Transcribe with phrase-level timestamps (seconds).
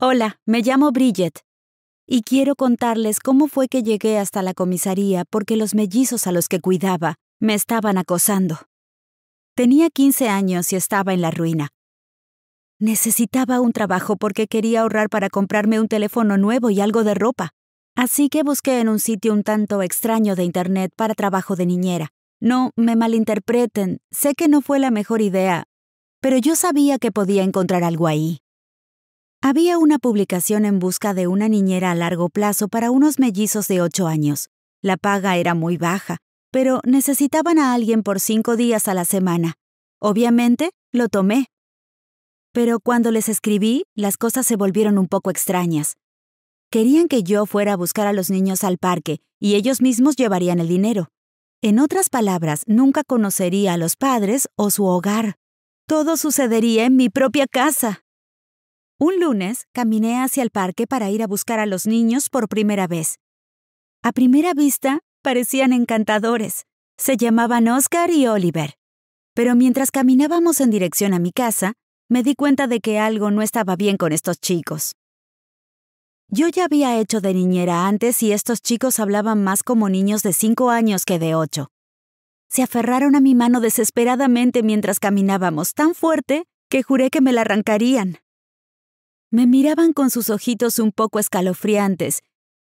[0.00, 1.40] Hola, me llamo Bridget.
[2.06, 6.46] Y quiero contarles cómo fue que llegué hasta la comisaría porque los mellizos a los
[6.46, 8.60] que cuidaba me estaban acosando.
[9.56, 11.70] Tenía 15 años y estaba en la ruina.
[12.78, 17.50] Necesitaba un trabajo porque quería ahorrar para comprarme un teléfono nuevo y algo de ropa.
[17.96, 22.10] Así que busqué en un sitio un tanto extraño de Internet para trabajo de niñera.
[22.38, 25.64] No me malinterpreten, sé que no fue la mejor idea,
[26.20, 28.42] pero yo sabía que podía encontrar algo ahí.
[29.40, 33.80] Había una publicación en busca de una niñera a largo plazo para unos mellizos de
[33.80, 34.48] ocho años.
[34.82, 36.16] La paga era muy baja,
[36.50, 39.54] pero necesitaban a alguien por cinco días a la semana.
[40.00, 41.46] Obviamente, lo tomé.
[42.52, 45.94] Pero cuando les escribí, las cosas se volvieron un poco extrañas.
[46.68, 50.58] Querían que yo fuera a buscar a los niños al parque y ellos mismos llevarían
[50.58, 51.10] el dinero.
[51.62, 55.36] En otras palabras, nunca conocería a los padres o su hogar.
[55.86, 58.02] Todo sucedería en mi propia casa.
[59.00, 62.88] Un lunes caminé hacia el parque para ir a buscar a los niños por primera
[62.88, 63.20] vez.
[64.02, 66.64] A primera vista, parecían encantadores.
[66.96, 68.74] Se llamaban Oscar y Oliver.
[69.34, 71.74] Pero mientras caminábamos en dirección a mi casa,
[72.08, 74.96] me di cuenta de que algo no estaba bien con estos chicos.
[76.28, 80.32] Yo ya había hecho de niñera antes y estos chicos hablaban más como niños de
[80.32, 81.68] cinco años que de ocho.
[82.48, 87.42] Se aferraron a mi mano desesperadamente mientras caminábamos tan fuerte que juré que me la
[87.42, 88.18] arrancarían.
[89.30, 92.22] Me miraban con sus ojitos un poco escalofriantes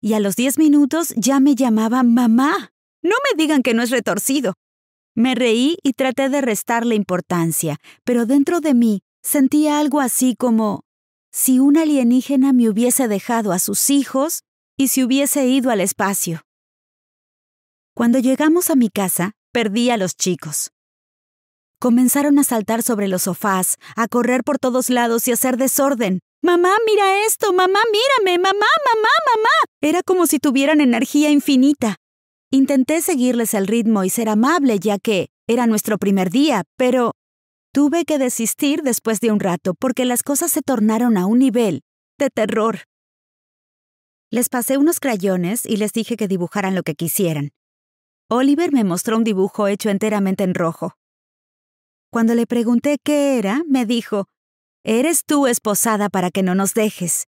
[0.00, 2.70] y a los diez minutos ya me llamaban mamá.
[3.02, 4.54] No me digan que no es retorcido.
[5.14, 10.84] Me reí y traté de restarle importancia, pero dentro de mí sentía algo así como
[11.32, 14.42] si un alienígena me hubiese dejado a sus hijos
[14.76, 16.42] y se hubiese ido al espacio.
[17.94, 20.70] Cuando llegamos a mi casa, perdí a los chicos.
[21.78, 26.20] Comenzaron a saltar sobre los sofás, a correr por todos lados y a hacer desorden.
[26.46, 29.54] Mamá, mira esto, mamá, mírame, mamá, mamá, mamá.
[29.82, 31.96] Era como si tuvieran energía infinita.
[32.50, 37.12] Intenté seguirles el ritmo y ser amable, ya que era nuestro primer día, pero
[37.76, 41.82] Tuve que desistir después de un rato porque las cosas se tornaron a un nivel
[42.18, 42.84] de terror.
[44.30, 47.50] Les pasé unos crayones y les dije que dibujaran lo que quisieran.
[48.30, 50.94] Oliver me mostró un dibujo hecho enteramente en rojo.
[52.10, 54.24] Cuando le pregunté qué era, me dijo,
[54.88, 57.26] Eres tú esposada para que no nos dejes.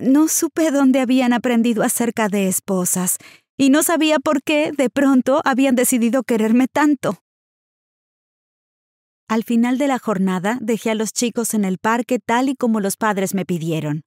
[0.00, 3.18] No supe dónde habían aprendido acerca de esposas,
[3.56, 7.20] y no sabía por qué, de pronto, habían decidido quererme tanto.
[9.28, 12.80] Al final de la jornada dejé a los chicos en el parque tal y como
[12.80, 14.02] los padres me pidieron.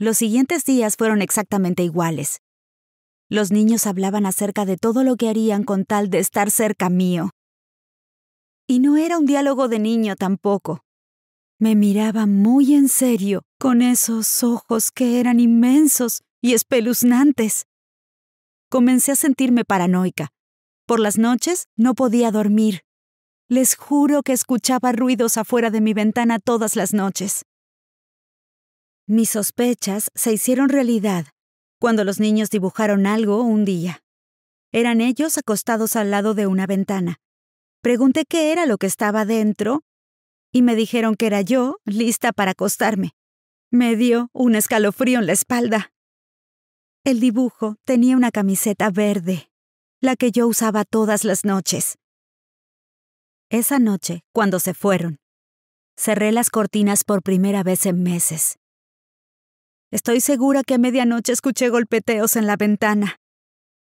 [0.00, 2.40] Los siguientes días fueron exactamente iguales.
[3.28, 7.30] Los niños hablaban acerca de todo lo que harían con tal de estar cerca mío.
[8.66, 10.85] Y no era un diálogo de niño tampoco.
[11.58, 17.64] Me miraba muy en serio, con esos ojos que eran inmensos y espeluznantes.
[18.68, 20.28] Comencé a sentirme paranoica.
[20.86, 22.82] Por las noches no podía dormir.
[23.48, 27.46] Les juro que escuchaba ruidos afuera de mi ventana todas las noches.
[29.06, 31.26] Mis sospechas se hicieron realidad
[31.80, 34.02] cuando los niños dibujaron algo un día.
[34.72, 37.16] Eran ellos acostados al lado de una ventana.
[37.80, 39.84] Pregunté qué era lo que estaba dentro
[40.52, 43.12] y me dijeron que era yo, lista para acostarme.
[43.70, 45.92] Me dio un escalofrío en la espalda.
[47.04, 49.50] El dibujo tenía una camiseta verde,
[50.00, 51.98] la que yo usaba todas las noches.
[53.50, 55.18] Esa noche, cuando se fueron,
[55.96, 58.58] cerré las cortinas por primera vez en meses.
[59.92, 63.20] Estoy segura que a medianoche escuché golpeteos en la ventana.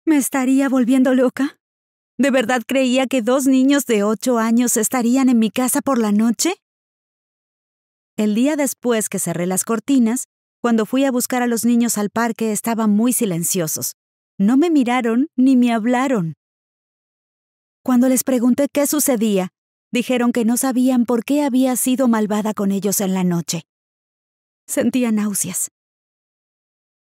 [0.05, 1.59] ¿Me estaría volviendo loca?
[2.17, 6.13] ¿De verdad creía que dos niños de ocho años estarían en mi casa por la
[6.13, 6.55] noche?
[8.15, 10.27] El día después que cerré las cortinas,
[10.61, 13.95] cuando fui a buscar a los niños al parque estaban muy silenciosos.
[14.39, 16.35] No me miraron ni me hablaron.
[17.83, 19.49] Cuando les pregunté qué sucedía,
[19.91, 23.63] dijeron que no sabían por qué había sido malvada con ellos en la noche.
[24.65, 25.69] Sentía náuseas.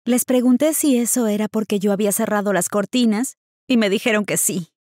[0.07, 3.37] Les pregunté si eso era porque yo había cerrado las cortinas
[3.69, 4.72] y me dijeron que sí.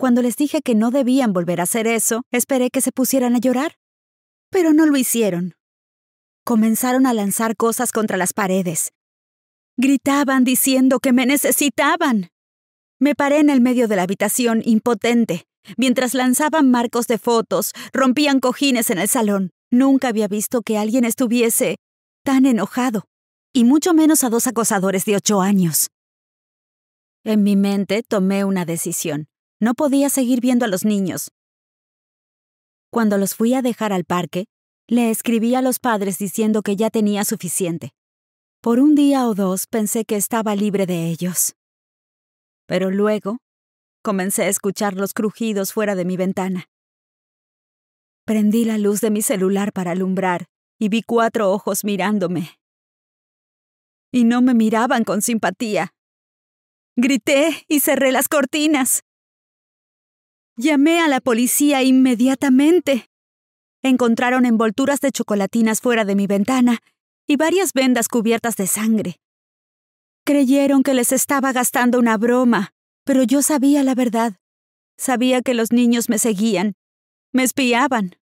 [0.00, 3.38] Cuando les dije que no debían volver a hacer eso, esperé que se pusieran a
[3.38, 3.76] llorar.
[4.50, 5.52] Pero no lo hicieron.
[6.42, 8.92] Comenzaron a lanzar cosas contra las paredes.
[9.76, 12.30] Gritaban diciendo que me necesitaban.
[12.98, 15.44] Me paré en el medio de la habitación, impotente,
[15.76, 19.50] mientras lanzaban marcos de fotos, rompían cojines en el salón.
[19.70, 21.76] Nunca había visto que alguien estuviese
[22.24, 23.04] tan enojado,
[23.52, 25.88] y mucho menos a dos acosadores de ocho años.
[27.22, 29.29] En mi mente tomé una decisión.
[29.60, 31.30] No podía seguir viendo a los niños.
[32.90, 34.46] Cuando los fui a dejar al parque,
[34.92, 37.92] Le escribí a los padres diciendo que ya tenía suficiente.
[38.60, 41.54] Por un día o dos pensé que estaba libre de ellos.
[42.66, 43.38] Pero luego
[44.02, 46.66] comencé a escuchar los crujidos fuera de mi ventana.
[48.24, 50.46] Prendí la luz de mi celular para alumbrar
[50.76, 52.58] y vi cuatro ojos mirándome.
[54.10, 55.94] Y no me miraban con simpatía.
[56.96, 59.04] Grité y cerré las cortinas.
[60.62, 63.08] Llamé a la policía inmediatamente.
[63.82, 66.80] Encontraron envolturas de chocolatinas fuera de mi ventana
[67.26, 69.16] y varias vendas cubiertas de sangre.
[70.26, 72.74] Creyeron que les estaba gastando una broma,
[73.04, 74.36] pero yo sabía la verdad.
[74.98, 76.74] Sabía que los niños me seguían,
[77.32, 78.16] me espiaban.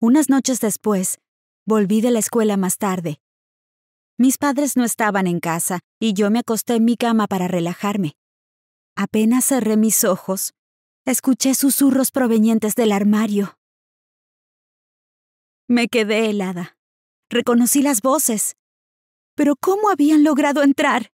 [0.00, 1.20] Unas noches después,
[1.64, 3.20] volví de la escuela más tarde.
[4.18, 8.16] Mis padres no estaban en casa y yo me acosté en mi cama para relajarme.
[8.96, 10.54] Apenas cerré mis ojos,
[11.04, 13.58] escuché susurros provenientes del armario.
[15.68, 16.76] Me quedé helada.
[17.30, 18.56] Reconocí las voces.
[19.34, 21.10] Pero ¿cómo habían logrado entrar?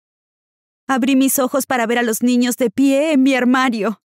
[0.86, 4.02] Abrí mis ojos para ver a los niños de pie en mi armario.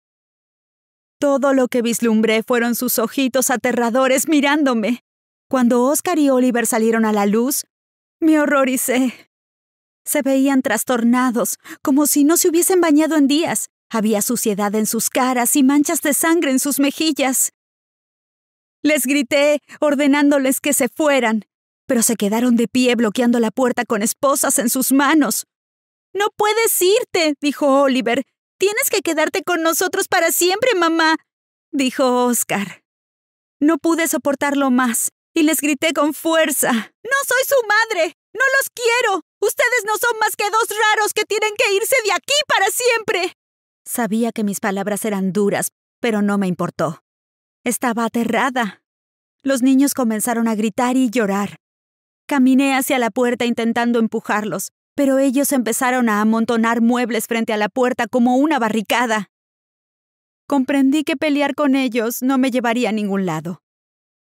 [1.20, 5.04] Todo lo que vislumbré fueron sus ojitos aterradores mirándome.
[5.48, 7.66] Cuando Oscar y Oliver salieron a la luz,
[8.20, 9.30] me horroricé.
[10.04, 13.70] Se veían trastornados, como si no se hubiesen bañado en días.
[13.94, 17.52] Había suciedad en sus caras y manchas de sangre en sus mejillas.
[18.84, 21.44] Les grité, ordenándoles que se fueran,
[21.88, 25.46] pero se quedaron de pie bloqueando la puerta con esposas en sus manos.
[26.14, 28.24] No puedes irte, dijo Oliver.
[28.58, 31.18] Tienes que quedarte con nosotros para siempre, mamá,
[31.72, 32.84] dijo Oscar.
[33.60, 36.72] No pude soportarlo más y les grité con fuerza.
[36.72, 38.16] No soy su madre.
[38.34, 39.26] No los quiero.
[39.42, 43.36] Ustedes no son más que dos raros que tienen que irse de aquí para siempre.
[43.94, 47.04] Sabía que mis palabras eran duras, pero no me importó.
[47.66, 48.82] Estaba aterrada.
[49.44, 51.58] Los niños comenzaron a gritar y llorar.
[52.26, 57.68] Caminé hacia la puerta intentando empujarlos, pero ellos empezaron a amontonar muebles frente a la
[57.68, 59.30] puerta como una barricada.
[60.48, 63.62] Comprendí que pelear con ellos no me llevaría a ningún lado.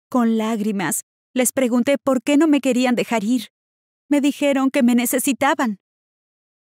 [0.09, 3.47] Con lágrimas, les pregunté por qué no me querían dejar ir.
[4.09, 5.79] Me dijeron que me necesitaban.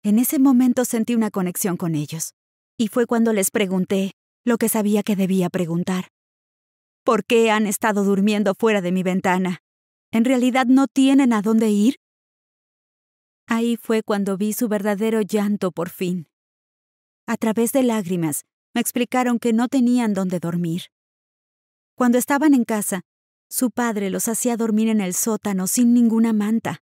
[0.03, 2.35] En ese momento sentí una conexión con ellos,
[2.83, 4.11] y fue cuando les pregunté
[4.43, 6.09] lo que sabía que debía preguntar.
[7.05, 9.59] ¿Por qué han estado durmiendo fuera de mi ventana?
[10.11, 11.95] ¿En realidad no tienen a dónde ir?
[13.47, 16.27] Ahí fue cuando vi su verdadero llanto por fin.
[17.25, 18.43] A través de lágrimas,
[18.73, 20.87] me explicaron que no tenían dónde dormir.
[21.95, 23.03] Cuando estaban en casa,
[23.49, 26.79] su padre los hacía dormir en el sótano sin ninguna manta.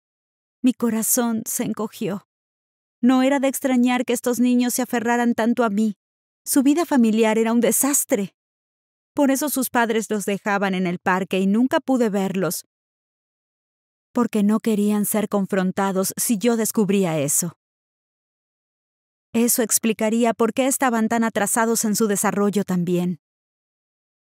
[0.62, 2.29] Mi corazón se encogió.
[3.01, 5.96] No era de extrañar que estos niños se aferraran tanto a mí.
[6.46, 8.34] Su vida familiar era un desastre.
[9.13, 12.66] Por eso sus padres los dejaban en el parque y nunca pude verlos,
[14.13, 17.54] porque no querían ser confrontados si yo descubría eso.
[19.34, 23.19] Eso explicaría por qué estaban tan atrasados en su desarrollo también.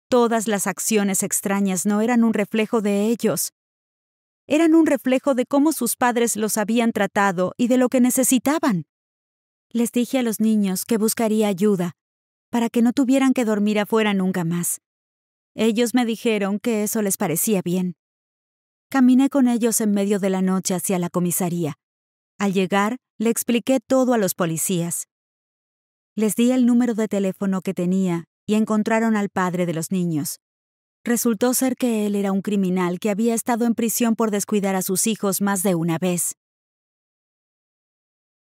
[0.10, 3.54] Todas las acciones extrañas no eran un reflejo de ellos,
[4.48, 8.86] eran un reflejo de cómo sus padres los habían tratado y de lo que necesitaban.
[9.70, 11.94] Les dije a los niños que buscaría ayuda,
[12.50, 14.80] para que no tuvieran que dormir afuera nunca más.
[15.54, 17.96] Ellos me dijeron que eso les parecía bien.
[18.90, 21.78] Caminé con ellos en medio de la noche hacia la comisaría.
[22.38, 25.08] Al llegar, le expliqué todo a los policías.
[26.16, 30.40] Les di el número de teléfono que tenía y encontraron al padre de los niños.
[31.08, 34.82] Resultó ser que él era un criminal que había estado en prisión por descuidar a
[34.82, 36.36] sus hijos más de una vez.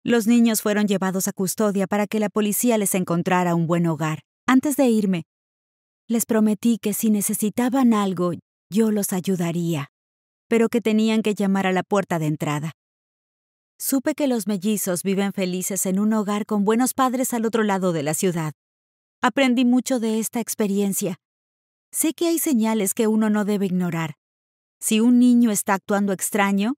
[0.02, 4.20] Los niños fueron llevados a custodia para que la policía les encontrara un buen hogar.
[4.46, 5.24] Antes de irme,
[6.08, 8.32] les prometí que si necesitaban algo,
[8.70, 9.90] yo los ayudaría,
[10.48, 12.72] pero que tenían que llamar a la puerta de entrada.
[13.78, 17.92] Supe que los mellizos viven felices en un hogar con buenos padres al otro lado
[17.92, 18.54] de la ciudad.
[19.20, 21.18] Aprendí mucho de esta experiencia.
[21.94, 24.16] Sé que hay señales que uno no debe ignorar.
[24.80, 26.74] Si un niño está actuando extraño,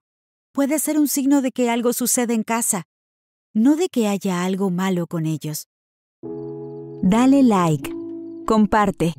[0.53, 2.85] puede ser un signo de que algo sucede en casa,
[3.55, 5.69] no de que haya algo malo con ellos.
[6.23, 7.91] Dale like
[8.45, 9.15] Comparte.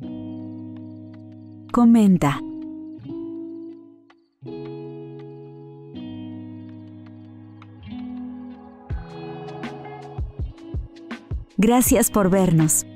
[1.72, 2.40] Comenta.
[11.56, 12.86] Gracias por vernos.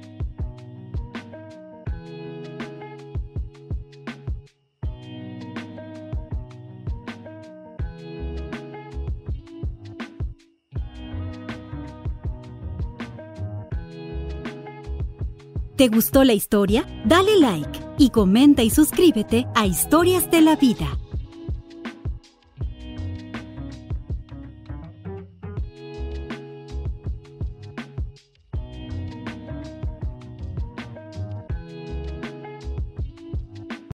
[15.76, 16.86] ¿Te gustó la historia?
[17.06, 20.98] Dale like y comenta y suscríbete a Historias de la Vida.